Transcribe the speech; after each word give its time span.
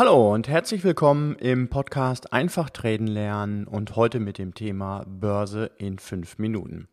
Hallo 0.00 0.32
und 0.32 0.48
herzlich 0.48 0.82
willkommen 0.82 1.34
im 1.34 1.68
Podcast 1.68 2.32
Einfach 2.32 2.70
Traden 2.70 3.06
lernen 3.06 3.66
und 3.66 3.96
heute 3.96 4.18
mit 4.18 4.38
dem 4.38 4.54
Thema 4.54 5.04
Börse 5.06 5.72
in 5.76 5.98
fünf 5.98 6.38
Minuten. 6.38 6.88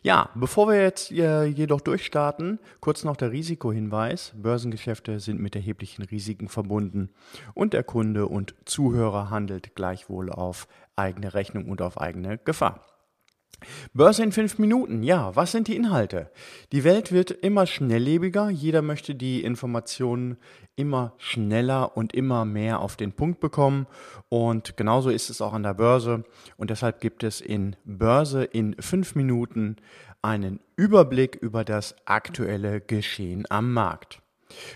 Ja, 0.00 0.30
bevor 0.34 0.68
wir 0.68 0.80
jetzt 0.80 1.12
äh, 1.12 1.44
jedoch 1.44 1.82
durchstarten, 1.82 2.58
kurz 2.80 3.04
noch 3.04 3.16
der 3.18 3.30
Risikohinweis. 3.30 4.32
Börsengeschäfte 4.36 5.20
sind 5.20 5.38
mit 5.38 5.54
erheblichen 5.54 6.02
Risiken 6.02 6.48
verbunden 6.48 7.10
und 7.52 7.74
der 7.74 7.84
Kunde 7.84 8.24
und 8.26 8.54
Zuhörer 8.64 9.28
handelt 9.28 9.74
gleichwohl 9.74 10.32
auf 10.32 10.66
eigene 10.96 11.34
Rechnung 11.34 11.66
und 11.66 11.82
auf 11.82 12.00
eigene 12.00 12.38
Gefahr. 12.38 12.80
Börse 13.94 14.22
in 14.22 14.32
fünf 14.32 14.58
Minuten. 14.58 15.02
Ja, 15.02 15.34
was 15.34 15.52
sind 15.52 15.68
die 15.68 15.76
Inhalte? 15.76 16.30
Die 16.72 16.84
Welt 16.84 17.12
wird 17.12 17.30
immer 17.30 17.66
schnelllebiger. 17.66 18.50
Jeder 18.50 18.82
möchte 18.82 19.14
die 19.14 19.42
Informationen 19.42 20.36
immer 20.76 21.14
schneller 21.16 21.96
und 21.96 22.14
immer 22.14 22.44
mehr 22.44 22.80
auf 22.80 22.96
den 22.96 23.12
Punkt 23.12 23.40
bekommen. 23.40 23.86
Und 24.28 24.76
genauso 24.76 25.10
ist 25.10 25.30
es 25.30 25.40
auch 25.40 25.54
an 25.54 25.62
der 25.62 25.74
Börse. 25.74 26.24
Und 26.56 26.70
deshalb 26.70 27.00
gibt 27.00 27.22
es 27.24 27.40
in 27.40 27.76
Börse 27.84 28.44
in 28.44 28.76
fünf 28.78 29.14
Minuten 29.14 29.76
einen 30.20 30.60
Überblick 30.76 31.36
über 31.36 31.64
das 31.64 31.96
aktuelle 32.04 32.80
Geschehen 32.80 33.44
am 33.48 33.72
Markt. 33.72 34.20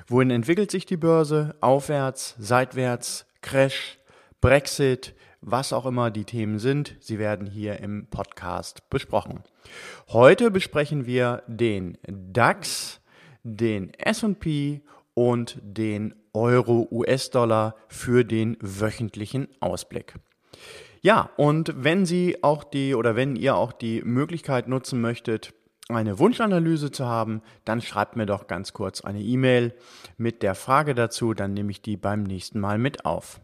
Wohin 0.08 0.30
entwickelt 0.30 0.70
sich 0.70 0.86
die 0.86 0.96
Börse? 0.96 1.54
Aufwärts, 1.60 2.34
seitwärts, 2.38 3.26
Crash, 3.40 3.98
Brexit, 4.40 5.14
was 5.40 5.72
auch 5.72 5.86
immer 5.86 6.10
die 6.10 6.24
Themen 6.24 6.58
sind. 6.58 6.96
Sie 7.00 7.18
werden 7.18 7.46
hier 7.46 7.80
im 7.80 8.06
Podcast 8.06 8.88
besprochen. 8.90 9.40
Heute 10.08 10.50
besprechen 10.50 11.06
wir 11.06 11.42
den 11.46 11.98
DAX, 12.06 13.00
den 13.42 13.92
SP 13.96 14.82
und 15.14 15.58
den 15.62 16.14
Euro-US-Dollar 16.32 17.74
für 17.88 18.24
den 18.24 18.56
wöchentlichen 18.60 19.48
Ausblick. 19.60 20.14
Ja, 21.02 21.30
und 21.36 21.72
wenn 21.76 22.04
Sie 22.04 22.42
auch 22.42 22.62
die 22.62 22.94
oder 22.94 23.16
wenn 23.16 23.34
ihr 23.34 23.56
auch 23.56 23.72
die 23.72 24.02
Möglichkeit 24.02 24.68
nutzen 24.68 25.00
möchtet, 25.00 25.54
eine 25.88 26.18
Wunschanalyse 26.18 26.92
zu 26.92 27.06
haben, 27.06 27.42
dann 27.64 27.80
schreibt 27.80 28.16
mir 28.16 28.26
doch 28.26 28.46
ganz 28.46 28.72
kurz 28.72 29.00
eine 29.00 29.20
E-Mail 29.20 29.74
mit 30.18 30.42
der 30.42 30.54
Frage 30.54 30.94
dazu, 30.94 31.34
dann 31.34 31.54
nehme 31.54 31.70
ich 31.70 31.82
die 31.82 31.96
beim 31.96 32.22
nächsten 32.22 32.60
Mal 32.60 32.78
mit 32.78 33.04
auf. 33.04 33.40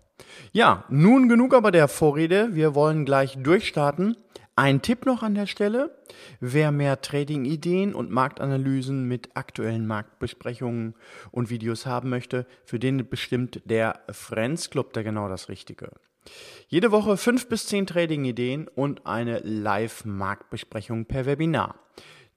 Ja, 0.52 0.84
nun 0.88 1.28
genug 1.28 1.54
aber 1.54 1.70
der 1.70 1.88
Vorrede. 1.88 2.54
Wir 2.54 2.74
wollen 2.74 3.04
gleich 3.04 3.36
durchstarten. 3.38 4.16
Ein 4.58 4.80
Tipp 4.80 5.04
noch 5.04 5.22
an 5.22 5.34
der 5.34 5.46
Stelle. 5.46 5.98
Wer 6.40 6.72
mehr 6.72 7.02
Trading-Ideen 7.02 7.94
und 7.94 8.10
Marktanalysen 8.10 9.06
mit 9.06 9.36
aktuellen 9.36 9.86
Marktbesprechungen 9.86 10.94
und 11.30 11.50
Videos 11.50 11.84
haben 11.84 12.08
möchte, 12.08 12.46
für 12.64 12.78
den 12.78 13.06
bestimmt 13.08 13.60
der 13.66 14.00
Friends 14.10 14.70
Club 14.70 14.94
da 14.94 15.02
genau 15.02 15.28
das 15.28 15.50
Richtige. 15.50 15.90
Jede 16.68 16.90
Woche 16.90 17.18
fünf 17.18 17.48
bis 17.48 17.66
zehn 17.66 17.86
Trading-Ideen 17.86 18.66
und 18.68 19.06
eine 19.06 19.40
Live-Marktbesprechung 19.40 21.04
per 21.04 21.26
Webinar. 21.26 21.74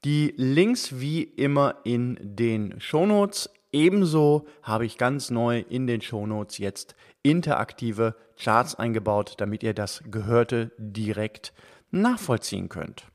Die 0.03 0.33
Links 0.35 0.99
wie 0.99 1.23
immer 1.23 1.77
in 1.83 2.17
den 2.21 2.79
Shownotes. 2.81 3.49
Ebenso 3.71 4.47
habe 4.63 4.85
ich 4.85 4.97
ganz 4.97 5.29
neu 5.29 5.59
in 5.69 5.85
den 5.85 6.01
Shownotes 6.01 6.57
jetzt 6.57 6.95
interaktive 7.21 8.15
Charts 8.37 8.75
eingebaut, 8.75 9.35
damit 9.37 9.63
ihr 9.63 9.73
das 9.73 10.03
Gehörte 10.09 10.71
direkt 10.77 11.53
nachvollziehen 11.91 12.69
könnt. 12.69 13.05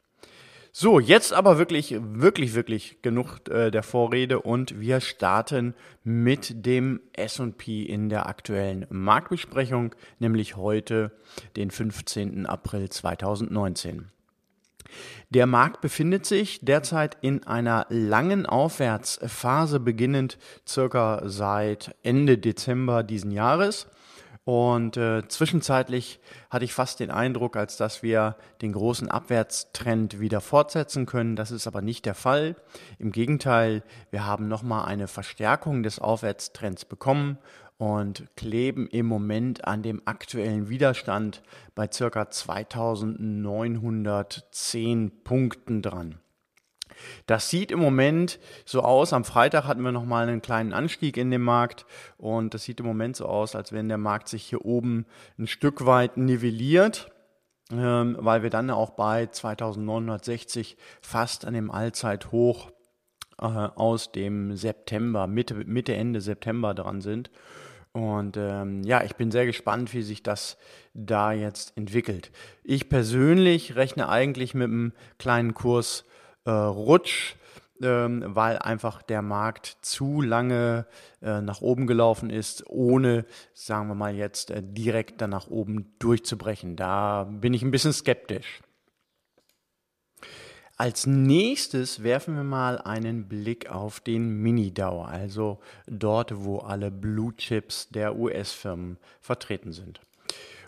So, 0.76 0.98
jetzt 0.98 1.32
aber 1.32 1.58
wirklich, 1.58 1.94
wirklich, 2.00 2.54
wirklich 2.54 3.00
genug 3.00 3.48
äh, 3.48 3.70
der 3.70 3.84
Vorrede 3.84 4.40
und 4.40 4.80
wir 4.80 5.00
starten 5.00 5.74
mit 6.02 6.66
dem 6.66 7.00
S&P 7.12 7.84
in 7.84 8.08
der 8.08 8.26
aktuellen 8.26 8.84
Marktbesprechung, 8.90 9.94
nämlich 10.18 10.56
heute, 10.56 11.12
den 11.56 11.70
15. 11.70 12.46
April 12.46 12.88
2019. 12.88 14.10
Der 15.30 15.46
Markt 15.46 15.80
befindet 15.80 16.26
sich 16.26 16.60
derzeit 16.60 17.16
in 17.20 17.46
einer 17.46 17.86
langen 17.88 18.46
Aufwärtsphase, 18.46 19.80
beginnend 19.80 20.38
circa 20.66 21.22
seit 21.24 21.94
Ende 22.02 22.38
Dezember 22.38 23.02
diesen 23.02 23.30
Jahres. 23.30 23.86
Und 24.44 24.96
äh, 24.98 25.26
zwischenzeitlich 25.26 26.20
hatte 26.50 26.66
ich 26.66 26.74
fast 26.74 27.00
den 27.00 27.10
Eindruck, 27.10 27.56
als 27.56 27.78
dass 27.78 28.02
wir 28.02 28.36
den 28.60 28.72
großen 28.72 29.10
Abwärtstrend 29.10 30.20
wieder 30.20 30.42
fortsetzen 30.42 31.06
können. 31.06 31.34
Das 31.34 31.50
ist 31.50 31.66
aber 31.66 31.80
nicht 31.80 32.04
der 32.04 32.14
Fall. 32.14 32.56
Im 32.98 33.10
Gegenteil, 33.10 33.82
wir 34.10 34.26
haben 34.26 34.46
nochmal 34.46 34.84
eine 34.84 35.08
Verstärkung 35.08 35.82
des 35.82 35.98
Aufwärtstrends 35.98 36.84
bekommen 36.84 37.38
und 37.78 38.26
kleben 38.36 38.86
im 38.86 39.06
Moment 39.06 39.64
an 39.64 39.82
dem 39.82 40.02
aktuellen 40.04 40.68
Widerstand 40.68 41.42
bei 41.74 41.88
circa 41.90 42.28
2910 42.28 45.10
Punkten 45.24 45.80
dran. 45.80 46.20
Das 47.26 47.50
sieht 47.50 47.70
im 47.70 47.78
Moment 47.78 48.38
so 48.64 48.82
aus. 48.82 49.12
Am 49.12 49.24
Freitag 49.24 49.64
hatten 49.64 49.82
wir 49.82 49.92
nochmal 49.92 50.28
einen 50.28 50.42
kleinen 50.42 50.72
Anstieg 50.72 51.16
in 51.16 51.30
dem 51.30 51.42
Markt 51.42 51.86
und 52.16 52.54
das 52.54 52.64
sieht 52.64 52.80
im 52.80 52.86
Moment 52.86 53.16
so 53.16 53.26
aus, 53.26 53.54
als 53.54 53.72
wenn 53.72 53.88
der 53.88 53.98
Markt 53.98 54.28
sich 54.28 54.44
hier 54.44 54.64
oben 54.64 55.06
ein 55.38 55.46
Stück 55.46 55.86
weit 55.86 56.16
nivelliert, 56.16 57.10
ähm, 57.72 58.16
weil 58.20 58.42
wir 58.42 58.50
dann 58.50 58.70
auch 58.70 58.90
bei 58.90 59.26
2960 59.26 60.76
fast 61.00 61.44
an 61.44 61.54
dem 61.54 61.70
Allzeithoch 61.70 62.70
äh, 63.40 63.44
aus 63.44 64.12
dem 64.12 64.56
September, 64.56 65.26
Mitte, 65.26 65.54
Mitte, 65.54 65.94
Ende 65.94 66.20
September 66.20 66.74
dran 66.74 67.00
sind. 67.00 67.30
Und 67.92 68.36
ähm, 68.36 68.82
ja, 68.82 69.04
ich 69.04 69.14
bin 69.14 69.30
sehr 69.30 69.46
gespannt, 69.46 69.94
wie 69.94 70.02
sich 70.02 70.22
das 70.22 70.56
da 70.94 71.32
jetzt 71.32 71.76
entwickelt. 71.76 72.32
Ich 72.64 72.88
persönlich 72.88 73.76
rechne 73.76 74.08
eigentlich 74.08 74.52
mit 74.52 74.64
einem 74.64 74.92
kleinen 75.18 75.54
Kurs 75.54 76.04
äh, 76.44 76.50
Rutsch, 76.50 77.36
ähm, 77.82 78.22
weil 78.26 78.58
einfach 78.58 79.02
der 79.02 79.22
Markt 79.22 79.78
zu 79.82 80.20
lange 80.20 80.86
äh, 81.22 81.40
nach 81.40 81.60
oben 81.60 81.86
gelaufen 81.86 82.30
ist, 82.30 82.64
ohne, 82.68 83.24
sagen 83.52 83.88
wir 83.88 83.94
mal 83.94 84.14
jetzt, 84.14 84.50
äh, 84.50 84.62
direkt 84.62 85.20
dann 85.20 85.30
nach 85.30 85.48
oben 85.48 85.94
durchzubrechen. 85.98 86.76
Da 86.76 87.24
bin 87.24 87.54
ich 87.54 87.62
ein 87.62 87.70
bisschen 87.70 87.92
skeptisch. 87.92 88.60
Als 90.76 91.06
nächstes 91.06 92.02
werfen 92.02 92.34
wir 92.34 92.42
mal 92.42 92.78
einen 92.78 93.28
Blick 93.28 93.70
auf 93.70 94.00
den 94.00 94.42
Mini-DAO, 94.42 95.02
also 95.02 95.60
dort, 95.86 96.44
wo 96.44 96.58
alle 96.58 96.90
Blue 96.90 97.34
Chips 97.36 97.88
der 97.90 98.16
US-Firmen 98.16 98.98
vertreten 99.20 99.70
sind. 99.70 100.00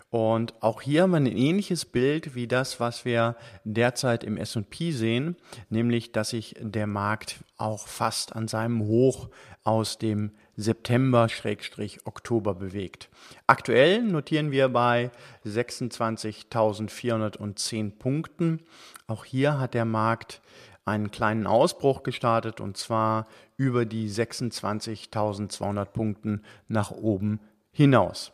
Und 0.09 0.53
auch 0.63 0.81
hier 0.81 1.03
haben 1.03 1.11
wir 1.11 1.17
ein 1.17 1.25
ähnliches 1.25 1.83
Bild 1.83 2.33
wie 2.33 2.47
das, 2.47 2.79
was 2.79 3.03
wir 3.03 3.35
derzeit 3.65 4.23
im 4.23 4.37
S&P 4.37 4.91
sehen, 4.91 5.35
nämlich, 5.69 6.13
dass 6.13 6.29
sich 6.29 6.55
der 6.61 6.87
Markt 6.87 7.43
auch 7.57 7.87
fast 7.87 8.33
an 8.33 8.47
seinem 8.47 8.83
Hoch 8.83 9.27
aus 9.63 9.97
dem 9.97 10.31
September-Oktober 10.55 12.55
bewegt. 12.55 13.09
Aktuell 13.47 14.01
notieren 14.01 14.51
wir 14.51 14.69
bei 14.69 15.11
26.410 15.45 17.91
Punkten. 17.91 18.61
Auch 19.07 19.25
hier 19.25 19.59
hat 19.59 19.73
der 19.73 19.83
Markt 19.83 20.41
einen 20.85 21.11
kleinen 21.11 21.47
Ausbruch 21.47 22.03
gestartet 22.03 22.61
und 22.61 22.77
zwar 22.77 23.27
über 23.57 23.85
die 23.85 24.09
26.200 24.09 25.83
Punkten 25.85 26.43
nach 26.69 26.91
oben 26.91 27.41
hinaus. 27.77 28.33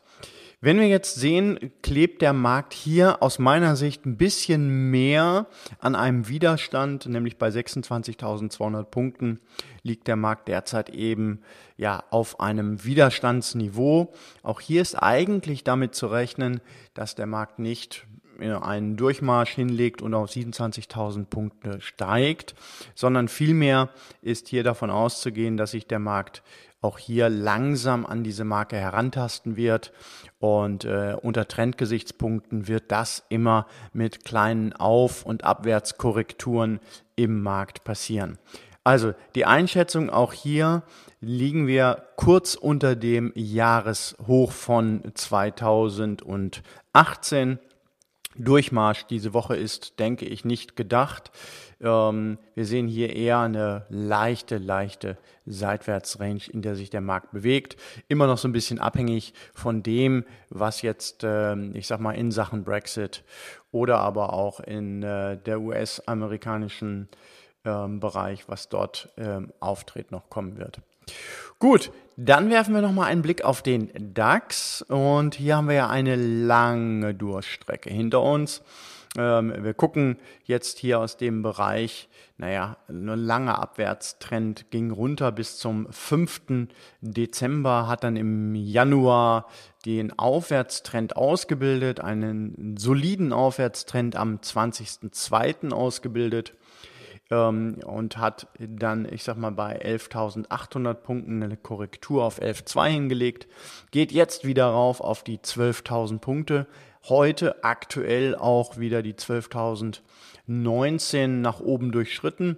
Wenn 0.62 0.80
wir 0.80 0.88
jetzt 0.88 1.16
sehen, 1.16 1.74
klebt 1.82 2.22
der 2.22 2.32
Markt 2.32 2.72
hier 2.72 3.22
aus 3.22 3.38
meiner 3.38 3.76
Sicht 3.76 4.06
ein 4.06 4.16
bisschen 4.16 4.90
mehr 4.90 5.48
an 5.80 5.94
einem 5.94 6.30
Widerstand, 6.30 7.06
nämlich 7.06 7.38
bei 7.38 7.50
26.200 7.50 8.86
Punkten 8.86 9.42
liegt 9.82 10.08
der 10.08 10.16
Markt 10.16 10.48
derzeit 10.48 10.90
eben 10.90 11.42
ja 11.76 12.02
auf 12.12 12.40
einem 12.40 12.86
Widerstandsniveau. 12.86 14.14
Auch 14.42 14.62
hier 14.62 14.82
ist 14.82 14.96
eigentlich 14.96 15.66
damit 15.66 15.96
zu 15.96 16.08
rechnen, 16.08 16.62
dass 16.94 17.14
der 17.14 17.28
Markt 17.28 17.60
nicht 17.60 18.08
einen 18.40 18.98
Durchmarsch 18.98 19.52
hinlegt 19.52 20.02
und 20.02 20.14
auf 20.14 20.30
27.000 20.30 21.26
Punkte 21.26 21.82
steigt, 21.82 22.56
sondern 22.96 23.28
vielmehr 23.28 23.90
ist 24.22 24.48
hier 24.48 24.64
davon 24.64 24.90
auszugehen, 24.90 25.58
dass 25.58 25.72
sich 25.72 25.88
der 25.88 26.00
Markt 26.00 26.44
auch 26.84 27.00
hier 27.00 27.30
langsam 27.30 28.06
an 28.06 28.24
diese 28.24 28.44
Marke 28.44 28.76
herantasten 28.76 29.56
wird. 29.56 29.94
Und 30.40 30.86
äh, 30.86 31.16
unter 31.22 31.48
Trendgesichtspunkten 31.48 32.68
wird 32.68 32.92
das 32.92 33.24
immer 33.30 33.66
mit 33.94 34.26
kleinen 34.26 34.74
Auf- 34.74 35.26
und 35.26 35.46
Abwärtskorrekturen 35.46 36.80
im 37.16 37.42
Markt 37.42 37.84
passieren. 37.84 38.38
Also 38.84 39.14
die 39.36 39.46
Einschätzung 39.46 40.10
auch 40.10 40.34
hier 40.34 40.82
liegen 41.22 41.68
wir 41.68 42.04
kurz 42.18 42.56
unter 42.56 42.98
dem 42.98 43.32
Jahreshoch 43.34 44.52
von 44.52 45.04
2018 45.14 47.60
Durchmarsch 48.38 49.06
diese 49.06 49.34
Woche 49.34 49.56
ist, 49.56 50.00
denke 50.00 50.26
ich, 50.26 50.46
nicht 50.46 50.76
gedacht. 50.76 51.32
Ähm, 51.82 52.38
wir 52.56 52.66
sehen 52.66 52.88
hier 52.88 53.16
eher 53.16 53.40
eine 53.40 53.86
leichte, 53.90 54.58
leichte 54.58 55.18
Seitwärtsrange, 55.46 56.50
in 56.52 56.62
der 56.62 56.76
sich 56.76 56.90
der 56.90 57.02
Markt 57.02 57.32
bewegt. 57.32 57.76
Immer 58.08 58.28
noch 58.28 58.38
so 58.38 58.48
ein 58.48 58.54
bisschen 58.54 58.80
abhängig 58.80 59.34
von 59.54 59.84
dem, 59.84 60.26
was 60.50 60.82
jetzt, 60.82 61.24
ähm, 61.24 61.76
ich 61.76 61.88
sag 61.88 62.00
mal, 62.00 62.14
in 62.14 62.32
Sachen 62.32 62.64
Brexit 62.64 63.24
oder 63.72 64.00
aber 64.00 64.34
auch 64.34 64.60
in 64.60 65.04
äh, 65.04 65.38
der 65.38 65.60
US-amerikanischen 65.60 67.10
ähm, 67.66 68.00
Bereich, 68.00 68.48
was 68.48 68.70
dort 68.70 69.10
ähm, 69.18 69.52
auftritt, 69.60 70.12
noch 70.12 70.30
kommen 70.30 70.58
wird. 70.58 70.80
Gut, 71.60 71.92
dann 72.18 72.50
werfen 72.50 72.76
wir 72.76 72.82
nochmal 72.82 73.12
einen 73.12 73.22
Blick 73.22 73.44
auf 73.44 73.62
den 73.62 73.90
DAX 74.14 74.82
und 74.84 75.36
hier 75.36 75.58
haben 75.58 75.68
wir 75.68 75.76
ja 75.76 75.90
eine 75.90 76.16
lange 76.16 77.14
Durchstrecke 77.14 77.90
hinter 77.90 78.22
uns. 78.22 78.62
Ähm, 79.18 79.54
wir 79.60 79.74
gucken 79.74 80.18
jetzt 80.44 80.80
hier 80.80 81.00
aus 81.00 81.18
dem 81.18 81.42
Bereich, 81.42 82.10
naja, 82.38 82.78
ein 82.88 83.06
langer 83.06 83.60
Abwärtstrend 83.60 84.72
ging 84.72 84.92
runter 84.92 85.32
bis 85.32 85.58
zum 85.58 85.92
5. 85.92 86.68
Dezember, 87.02 87.88
hat 87.88 88.04
dann 88.04 88.16
im 88.16 88.56
Januar 88.56 89.48
den 89.86 90.18
Aufwärtstrend 90.18 91.16
ausgebildet, 91.16 92.00
einen 92.00 92.76
soliden 92.78 93.34
Aufwärtstrend 93.34 94.16
am 94.16 94.38
20.02. 94.38 95.72
ausgebildet 95.72 96.54
ähm, 97.34 97.80
und 97.86 98.18
hat 98.18 98.48
dann, 98.60 99.08
ich 99.12 99.24
sag 99.24 99.38
mal, 99.38 99.52
bei 99.52 99.82
11.800 99.82 100.94
Punkten 100.94 101.42
eine 101.42 101.58
Korrektur 101.58 102.24
auf 102.24 102.40
11.2 102.42 102.88
hingelegt, 102.88 103.48
geht 103.92 104.12
jetzt 104.12 104.46
wieder 104.46 104.68
rauf 104.68 105.02
auf 105.02 105.24
die 105.24 105.40
12.000 105.40 106.20
Punkte. 106.20 106.68
Heute 107.10 107.64
aktuell 107.64 108.36
auch 108.36 108.78
wieder 108.78 109.02
die 109.02 109.16
12.019 109.16 111.28
nach 111.28 111.60
oben 111.60 111.92
durchschritten. 111.92 112.58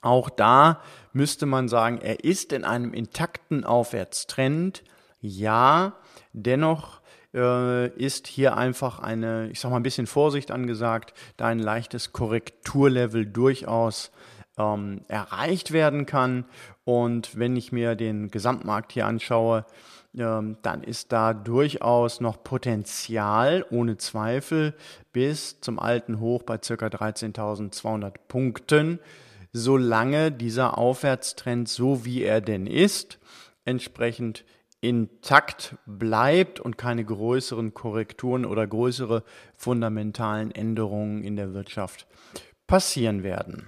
Auch 0.00 0.30
da 0.30 0.80
müsste 1.12 1.44
man 1.46 1.66
sagen, 1.68 1.98
er 2.00 2.22
ist 2.22 2.52
in 2.52 2.62
einem 2.64 2.94
intakten 2.94 3.64
Aufwärtstrend. 3.64 4.84
Ja, 5.20 5.94
dennoch 6.32 7.00
äh, 7.34 7.88
ist 7.88 8.26
hier 8.26 8.56
einfach 8.56 8.98
eine, 8.98 9.48
ich 9.50 9.60
sag 9.60 9.70
mal, 9.70 9.76
ein 9.76 9.82
bisschen 9.82 10.06
Vorsicht 10.06 10.50
angesagt, 10.50 11.14
da 11.36 11.46
ein 11.46 11.58
leichtes 11.58 12.12
Korrekturlevel 12.12 13.26
durchaus 13.26 14.10
ähm, 14.58 15.02
erreicht 15.08 15.72
werden 15.72 16.06
kann. 16.06 16.44
Und 16.84 17.38
wenn 17.38 17.56
ich 17.56 17.72
mir 17.72 17.94
den 17.94 18.30
Gesamtmarkt 18.30 18.92
hier 18.92 19.06
anschaue, 19.06 19.64
ähm, 20.16 20.56
dann 20.62 20.82
ist 20.82 21.12
da 21.12 21.34
durchaus 21.34 22.20
noch 22.20 22.42
Potenzial, 22.42 23.64
ohne 23.70 23.98
Zweifel, 23.98 24.74
bis 25.12 25.60
zum 25.60 25.78
alten 25.78 26.20
Hoch 26.20 26.42
bei 26.42 26.58
ca. 26.58 26.74
13.200 26.74 28.14
Punkten, 28.26 28.98
solange 29.52 30.32
dieser 30.32 30.78
Aufwärtstrend, 30.78 31.68
so 31.68 32.04
wie 32.04 32.22
er 32.22 32.40
denn 32.40 32.66
ist, 32.66 33.18
entsprechend 33.64 34.44
intakt 34.80 35.76
bleibt 35.86 36.60
und 36.60 36.78
keine 36.78 37.04
größeren 37.04 37.74
Korrekturen 37.74 38.44
oder 38.44 38.66
größere 38.66 39.24
fundamentalen 39.56 40.50
Änderungen 40.52 41.22
in 41.22 41.36
der 41.36 41.52
Wirtschaft 41.52 42.06
passieren 42.66 43.22
werden. 43.22 43.66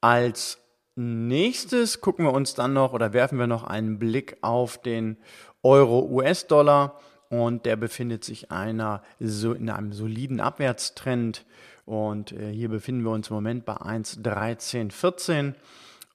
Als 0.00 0.58
nächstes 0.96 2.00
gucken 2.00 2.24
wir 2.24 2.32
uns 2.32 2.54
dann 2.54 2.72
noch 2.72 2.92
oder 2.92 3.12
werfen 3.12 3.38
wir 3.38 3.46
noch 3.46 3.64
einen 3.64 3.98
Blick 3.98 4.38
auf 4.40 4.80
den 4.80 5.18
Euro-US-Dollar 5.62 6.98
und 7.28 7.66
der 7.66 7.76
befindet 7.76 8.24
sich 8.24 8.50
einer, 8.50 9.02
so 9.18 9.52
in 9.52 9.68
einem 9.68 9.92
soliden 9.92 10.40
Abwärtstrend 10.40 11.44
und 11.84 12.32
äh, 12.32 12.52
hier 12.52 12.68
befinden 12.68 13.02
wir 13.04 13.10
uns 13.10 13.28
im 13.28 13.34
Moment 13.34 13.64
bei 13.64 13.74
1,1314 13.74 15.54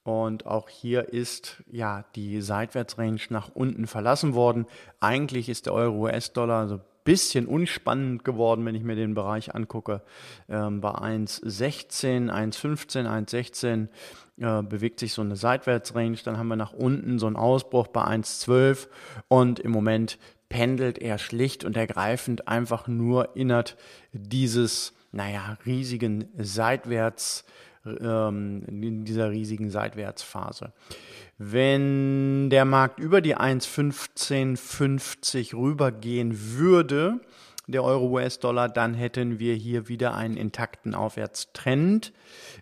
und 0.02 0.46
auch 0.46 0.68
hier 0.68 1.12
ist 1.12 1.62
ja 1.70 2.04
die 2.14 2.40
Seitwärtsrange 2.40 3.20
nach 3.28 3.50
unten 3.54 3.86
verlassen 3.86 4.34
worden. 4.34 4.66
Eigentlich 4.98 5.48
ist 5.48 5.66
der 5.66 5.74
Euro-US-Dollar 5.74 6.68
so 6.68 6.76
ein 6.76 6.80
bisschen 7.04 7.46
unspannend 7.46 8.24
geworden, 8.24 8.64
wenn 8.64 8.74
ich 8.74 8.82
mir 8.82 8.96
den 8.96 9.14
Bereich 9.14 9.54
angucke. 9.54 10.02
Ähm, 10.48 10.80
bei 10.80 10.90
1,16, 10.90 12.30
1,15, 12.30 13.06
1,16 13.06 13.88
äh, 14.38 14.62
bewegt 14.62 15.00
sich 15.00 15.12
so 15.12 15.22
eine 15.22 15.36
Seitwärtsrange. 15.36 16.18
Dann 16.24 16.38
haben 16.38 16.48
wir 16.48 16.56
nach 16.56 16.72
unten 16.72 17.18
so 17.18 17.26
einen 17.26 17.36
Ausbruch 17.36 17.88
bei 17.88 18.02
1,12 18.02 18.88
und 19.28 19.60
im 19.60 19.70
Moment 19.70 20.18
pendelt 20.48 20.98
er 20.98 21.18
schlicht 21.18 21.64
und 21.64 21.76
ergreifend 21.76 22.48
einfach 22.48 22.88
nur 22.88 23.36
innerhalb 23.36 23.76
dieses, 24.12 24.94
naja, 25.12 25.58
riesigen 25.66 26.24
Seitwärts- 26.38 27.44
ähm, 27.86 28.64
in 28.68 29.04
dieser 29.04 29.30
riesigen 29.30 29.70
Seitwärtsphase. 29.70 30.72
Wenn 31.38 32.50
der 32.50 32.64
Markt 32.64 32.98
über 32.98 33.20
die 33.20 33.36
1,1550 33.36 35.56
rübergehen 35.56 36.56
würde, 36.56 37.20
der 37.66 37.84
Euro-US-Dollar, 37.84 38.68
dann 38.68 38.94
hätten 38.94 39.38
wir 39.38 39.54
hier 39.54 39.88
wieder 39.88 40.14
einen 40.14 40.36
intakten 40.36 40.94
Aufwärtstrend. 40.94 42.12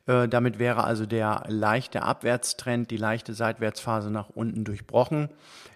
Äh, 0.06 0.28
damit 0.28 0.58
wäre 0.58 0.84
also 0.84 1.06
der 1.06 1.44
leichte 1.48 2.02
Abwärtstrend, 2.02 2.90
die 2.90 2.96
leichte 2.96 3.34
Seitwärtsphase 3.34 4.10
nach 4.10 4.30
unten 4.30 4.64
durchbrochen. 4.64 5.28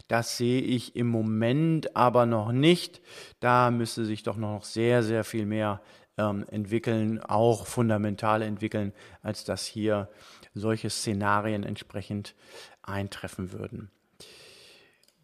Das 0.09 0.37
sehe 0.37 0.61
ich 0.61 0.97
im 0.97 1.07
Moment 1.07 1.97
aber 1.97 2.27
noch 2.27 2.53
nicht. 2.53 3.01
Da 3.41 3.71
müsste 3.71 4.05
sich 4.05 4.23
doch 4.23 4.37
noch 4.37 4.65
sehr, 4.65 5.03
sehr 5.03 5.25
viel 5.25 5.47
mehr 5.47 5.81
ähm, 6.19 6.45
entwickeln, 6.51 7.21
auch 7.21 7.67
fundamental 7.67 8.43
entwickeln, 8.43 8.93
als 9.23 9.45
dass 9.45 9.65
hier 9.65 10.09
solche 10.55 10.91
Szenarien 10.91 11.65
entsprechend 11.65 12.35
eintreffen 12.83 13.53
würden. 13.53 13.91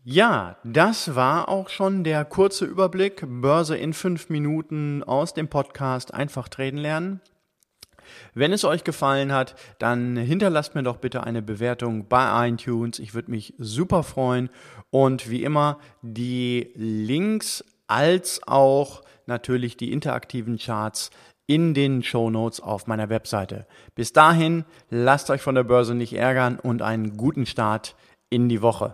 Ja, 0.05 0.57
das 0.65 1.15
war 1.15 1.49
auch 1.49 1.69
schon 1.69 2.03
der 2.03 2.25
kurze 2.25 2.65
Überblick. 2.65 3.25
Börse 3.27 3.77
in 3.77 3.93
fünf 3.93 4.31
Minuten 4.31 5.03
aus 5.03 5.35
dem 5.35 5.49
Podcast 5.49 6.15
Einfach 6.15 6.49
treten 6.49 6.79
lernen. 6.79 7.21
Wenn 8.33 8.53
es 8.53 8.65
euch 8.65 8.85
gefallen 8.85 9.33
hat, 9.33 9.55
dann 9.79 10.17
hinterlasst 10.17 10.75
mir 10.75 10.83
doch 10.83 10.97
bitte 10.97 11.25
eine 11.25 11.43
Bewertung 11.43 12.09
bei 12.09 12.49
iTunes. 12.49 12.99
Ich 12.99 13.13
würde 13.13 13.31
mich 13.31 13.53
super 13.59 14.03
freuen. 14.03 14.49
Und 14.91 15.29
wie 15.29 15.45
immer, 15.45 15.79
die 16.01 16.73
Links 16.75 17.63
als 17.89 18.41
auch 18.47 19.03
natürlich 19.27 19.77
die 19.77 19.93
interaktiven 19.93 20.59
Charts 20.59 21.11
in 21.47 21.75
den 21.75 22.03
Show 22.03 22.31
Notes 22.31 22.61
auf 22.61 22.87
meiner 22.87 23.09
Webseite. 23.09 23.67
Bis 23.95 24.13
dahin, 24.13 24.65
lasst 24.91 25.31
euch 25.31 25.41
von 25.41 25.55
der 25.55 25.65
Börse 25.65 25.95
nicht 25.95 26.13
ärgern 26.13 26.59
und 26.59 26.83
einen 26.83 27.17
guten 27.17 27.47
Start 27.47 27.97
in 28.31 28.49
die 28.49 28.63
Woche. 28.63 28.93